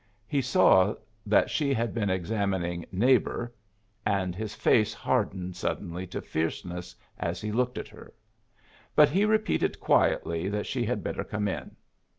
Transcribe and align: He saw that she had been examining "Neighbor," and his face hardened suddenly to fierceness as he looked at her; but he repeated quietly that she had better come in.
He 0.25 0.41
saw 0.41 0.95
that 1.27 1.51
she 1.51 1.75
had 1.75 1.93
been 1.93 2.09
examining 2.09 2.87
"Neighbor," 2.91 3.53
and 4.03 4.33
his 4.33 4.55
face 4.55 4.95
hardened 4.95 5.55
suddenly 5.55 6.07
to 6.07 6.23
fierceness 6.23 6.95
as 7.19 7.39
he 7.39 7.51
looked 7.51 7.77
at 7.77 7.89
her; 7.89 8.11
but 8.95 9.09
he 9.09 9.25
repeated 9.25 9.79
quietly 9.79 10.49
that 10.49 10.65
she 10.65 10.85
had 10.87 11.03
better 11.03 11.23
come 11.23 11.47
in. 11.47 11.75